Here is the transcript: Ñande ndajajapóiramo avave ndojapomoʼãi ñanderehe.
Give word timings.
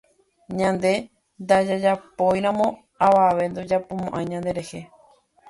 Ñande 0.59 0.91
ndajajapóiramo 1.41 2.67
avave 3.05 3.43
ndojapomoʼãi 3.49 4.25
ñanderehe. 4.31 4.79